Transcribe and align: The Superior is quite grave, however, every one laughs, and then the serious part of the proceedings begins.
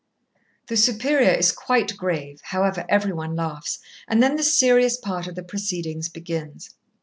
The 0.65 0.77
Superior 0.77 1.29
is 1.29 1.51
quite 1.51 1.95
grave, 1.95 2.41
however, 2.45 2.85
every 2.89 3.13
one 3.13 3.35
laughs, 3.35 3.77
and 4.07 4.23
then 4.23 4.35
the 4.35 4.41
serious 4.41 4.97
part 4.97 5.27
of 5.27 5.35
the 5.35 5.43
proceedings 5.43 6.09
begins. 6.09 6.71